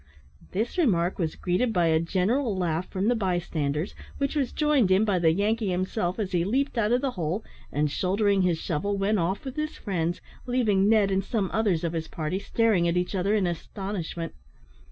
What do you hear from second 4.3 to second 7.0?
was joined in by the Yankee himself as he leaped out